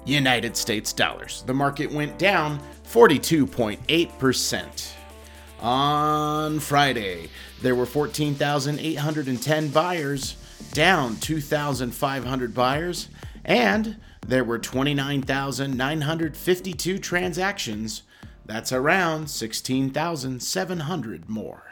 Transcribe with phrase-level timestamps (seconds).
[0.06, 1.44] United States dollars.
[1.46, 4.94] The market went down 42.8%.
[5.64, 7.30] On Friday,
[7.62, 10.36] there were 14,810 buyers,
[10.74, 13.08] down 2,500 buyers,
[13.46, 13.96] and
[14.26, 18.02] there were 29,952 transactions.
[18.44, 21.62] That's around 16,700 more.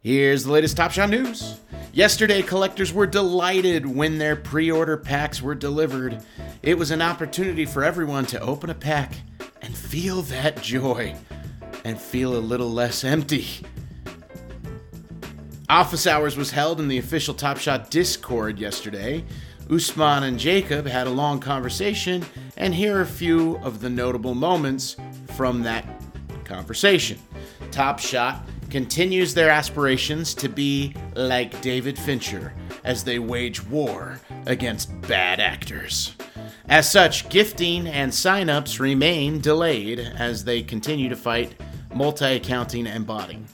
[0.00, 1.58] Here's the latest Top Shot news.
[1.92, 6.22] Yesterday, collectors were delighted when their pre order packs were delivered.
[6.62, 9.14] It was an opportunity for everyone to open a pack
[9.60, 11.16] and feel that joy
[11.84, 13.46] and feel a little less empty.
[15.68, 19.24] Office hours was held in the official Top Shot Discord yesterday.
[19.68, 22.24] Usman and Jacob had a long conversation,
[22.56, 24.96] and here are a few of the notable moments
[25.34, 25.84] from that
[26.44, 27.18] conversation.
[27.72, 32.54] Top Shot continues their aspirations to be like David Fincher
[32.84, 36.14] as they wage war against bad actors.
[36.68, 41.54] As such, gifting and signups remain delayed as they continue to fight
[41.94, 43.46] multi accounting and botting.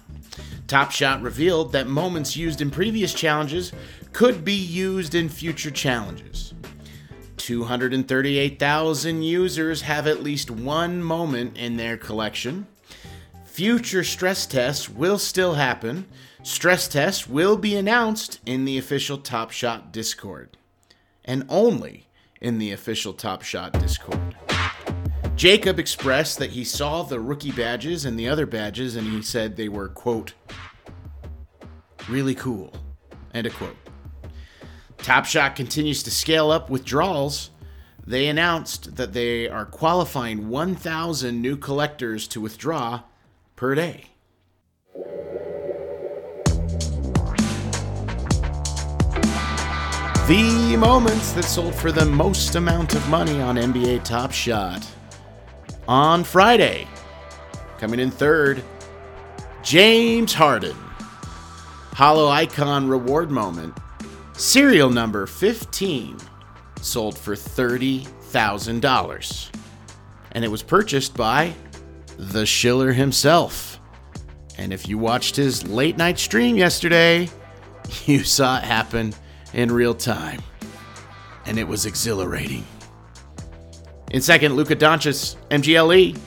[0.66, 3.72] Top Shot revealed that moments used in previous challenges
[4.12, 6.52] could be used in future challenges.
[7.36, 12.66] 238,000 users have at least one moment in their collection.
[13.56, 16.04] Future stress tests will still happen.
[16.42, 20.58] Stress tests will be announced in the official Top Shot Discord.
[21.24, 22.06] And only
[22.38, 24.36] in the official Top Shot Discord.
[25.36, 29.56] Jacob expressed that he saw the rookie badges and the other badges and he said
[29.56, 30.34] they were, quote,
[32.10, 32.74] really cool,
[33.32, 33.76] end of quote.
[34.98, 37.52] Top Shot continues to scale up withdrawals.
[38.06, 43.00] They announced that they are qualifying 1,000 new collectors to withdraw
[43.56, 44.04] per day.
[50.28, 54.86] The moments that sold for the most amount of money on NBA Top Shot.
[55.88, 56.86] On Friday,
[57.78, 58.62] coming in third,
[59.62, 60.76] James Harden.
[61.94, 63.72] Holo Icon reward moment.
[64.32, 66.18] Serial number 15
[66.82, 69.50] sold for $30,000.
[70.32, 71.54] And it was purchased by
[72.18, 73.80] the Shiller himself.
[74.58, 77.28] And if you watched his late night stream yesterday,
[78.06, 79.14] you saw it happen
[79.52, 80.40] in real time.
[81.44, 82.64] And it was exhilarating.
[84.10, 86.18] In second, Luka Doncic, MGLE.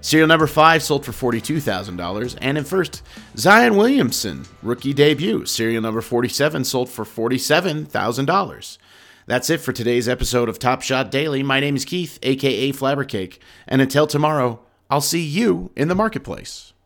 [0.00, 2.38] Serial number 5 sold for $42,000.
[2.40, 3.02] And in first,
[3.36, 5.44] Zion Williamson, rookie debut.
[5.44, 8.78] Serial number 47 sold for $47,000.
[9.26, 11.42] That's it for today's episode of Top Shot Daily.
[11.42, 13.38] My name is Keith, aka Flabbercake.
[13.66, 14.60] And until tomorrow,
[14.90, 16.72] I'll see you in the marketplace.